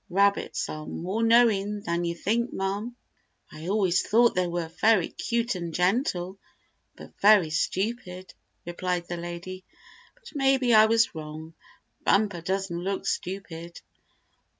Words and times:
Rabbits 0.09 0.67
are 0.67 0.87
more 0.87 1.21
knowing 1.21 1.81
than 1.81 2.03
you 2.05 2.15
think, 2.15 2.51
ma'm." 2.51 2.95
"I 3.51 3.67
always 3.67 4.01
thought 4.01 4.33
they 4.33 4.47
were 4.47 4.67
very 4.67 5.09
cute 5.09 5.53
and 5.53 5.75
gentle, 5.75 6.39
but 6.95 7.13
very 7.21 7.51
stupid," 7.51 8.33
replied 8.65 9.07
the 9.07 9.17
lady. 9.17 9.63
"But 10.15 10.31
maybe 10.33 10.73
I 10.73 10.87
was 10.87 11.13
wrong. 11.13 11.53
Bumper 12.03 12.41
doesn't 12.41 12.79
look 12.79 13.05
stupid." 13.05 13.79